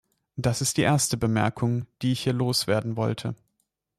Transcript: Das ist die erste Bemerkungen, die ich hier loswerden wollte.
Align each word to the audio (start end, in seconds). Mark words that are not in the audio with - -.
Das 0.35 0.61
ist 0.61 0.77
die 0.77 0.81
erste 0.81 1.15
Bemerkungen, 1.15 1.85
die 2.01 2.13
ich 2.13 2.21
hier 2.23 2.33
loswerden 2.33 2.97
wollte. 2.97 3.35